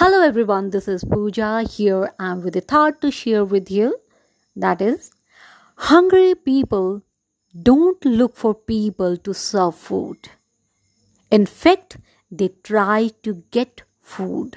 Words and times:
Hello 0.00 0.22
everyone, 0.22 0.70
this 0.70 0.86
is 0.86 1.02
Pooja 1.02 1.62
here 1.68 2.14
and 2.20 2.44
with 2.44 2.54
a 2.54 2.60
thought 2.60 3.00
to 3.00 3.10
share 3.10 3.44
with 3.44 3.68
you. 3.68 3.98
That 4.54 4.80
is, 4.80 5.10
hungry 5.74 6.36
people 6.36 7.02
don't 7.60 8.04
look 8.04 8.36
for 8.36 8.54
people 8.54 9.16
to 9.16 9.34
serve 9.34 9.74
food. 9.74 10.28
In 11.32 11.46
fact, 11.46 11.96
they 12.30 12.50
try 12.62 13.10
to 13.24 13.42
get 13.50 13.82
food. 14.00 14.56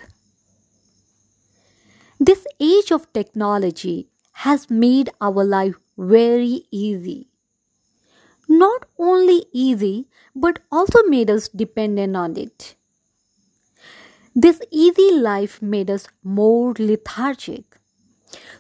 This 2.20 2.46
age 2.60 2.92
of 2.92 3.12
technology 3.12 4.10
has 4.46 4.70
made 4.70 5.10
our 5.20 5.44
life 5.44 5.74
very 5.98 6.66
easy. 6.70 7.30
Not 8.48 8.86
only 9.00 9.48
easy, 9.52 10.08
but 10.36 10.60
also 10.72 11.02
made 11.08 11.32
us 11.32 11.48
dependent 11.48 12.16
on 12.16 12.38
it. 12.38 12.76
This 14.34 14.62
easy 14.72 15.12
life 15.12 15.62
made 15.62 15.92
us 15.92 16.08
more 16.24 16.74
lethargic, 16.80 17.78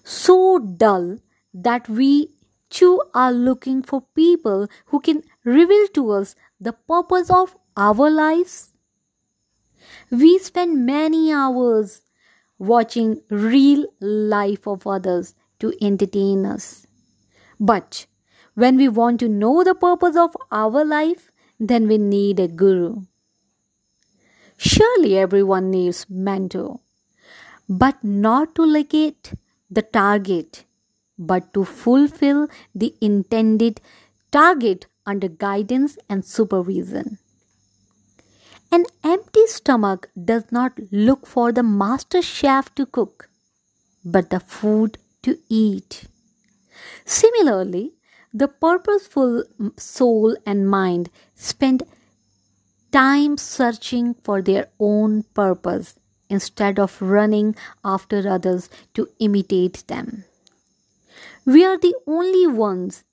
so 0.03 0.59
dull 0.59 1.19
that 1.53 1.87
we 1.87 2.33
too 2.69 3.01
are 3.13 3.31
looking 3.31 3.81
for 3.81 4.01
people 4.13 4.67
who 4.87 4.99
can 4.99 5.23
reveal 5.45 5.87
to 5.93 6.11
us 6.11 6.35
the 6.59 6.73
purpose 6.73 7.29
of 7.29 7.55
our 7.77 8.09
lives. 8.09 8.73
We 10.09 10.39
spend 10.39 10.85
many 10.85 11.31
hours 11.31 12.01
watching 12.59 13.21
real 13.29 13.85
life 14.01 14.67
of 14.67 14.85
others 14.85 15.35
to 15.59 15.73
entertain 15.81 16.45
us. 16.45 16.85
But 17.59 18.07
when 18.55 18.75
we 18.75 18.89
want 18.89 19.21
to 19.21 19.29
know 19.29 19.63
the 19.63 19.75
purpose 19.75 20.17
of 20.17 20.35
our 20.51 20.83
life, 20.83 21.31
then 21.59 21.87
we 21.87 21.97
need 21.97 22.41
a 22.41 22.47
guru. 22.49 23.03
Surely 24.63 25.17
everyone 25.17 25.71
needs 25.71 26.05
mentor, 26.07 26.81
but 27.67 28.03
not 28.03 28.53
to 28.53 28.63
locate 28.63 29.33
the 29.71 29.81
target, 29.81 30.65
but 31.17 31.51
to 31.55 31.63
fulfill 31.65 32.47
the 32.75 32.93
intended 33.01 33.81
target 34.31 34.85
under 35.03 35.27
guidance 35.27 35.97
and 36.07 36.23
supervision. 36.23 37.17
An 38.71 38.85
empty 39.03 39.47
stomach 39.47 40.11
does 40.31 40.43
not 40.51 40.79
look 40.91 41.25
for 41.25 41.51
the 41.51 41.63
master 41.63 42.21
chef 42.21 42.73
to 42.75 42.85
cook, 42.85 43.29
but 44.05 44.29
the 44.29 44.39
food 44.39 44.99
to 45.23 45.39
eat. 45.49 46.05
Similarly, 47.03 47.95
the 48.31 48.47
purposeful 48.47 49.43
soul 49.77 50.37
and 50.45 50.69
mind 50.69 51.09
spend 51.33 51.81
time 52.91 53.37
searching 53.37 54.13
for 54.23 54.41
their 54.41 54.67
own 54.79 55.23
purpose 55.33 55.95
instead 56.29 56.79
of 56.79 57.01
running 57.01 57.55
after 57.83 58.27
others 58.27 58.69
to 58.93 59.07
imitate 59.19 59.83
them. 59.87 60.23
We 61.45 61.65
are 61.65 61.77
the 61.77 61.95
only 62.07 62.47
ones 62.47 63.03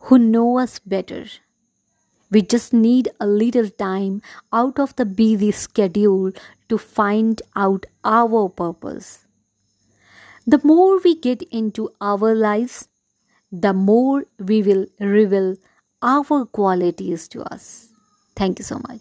who 0.00 0.18
know 0.18 0.58
us 0.58 0.78
better. 0.78 1.26
We 2.30 2.42
just 2.42 2.72
need 2.72 3.08
a 3.18 3.26
little 3.26 3.68
time 3.68 4.22
out 4.52 4.78
of 4.78 4.94
the 4.96 5.04
busy 5.04 5.50
schedule 5.50 6.32
to 6.68 6.78
find 6.78 7.42
out 7.56 7.86
our 8.04 8.48
purpose. 8.48 9.26
The 10.46 10.60
more 10.64 10.98
we 11.00 11.16
get 11.16 11.42
into 11.50 11.90
our 12.00 12.34
lives, 12.34 12.88
the 13.52 13.72
more 13.72 14.24
we 14.38 14.62
will 14.62 14.86
reveal 15.00 15.56
our 16.00 16.46
qualities 16.46 17.28
to 17.28 17.42
us. 17.42 17.89
Thank 18.40 18.58
you 18.58 18.64
so 18.64 18.80
much. 18.88 18.98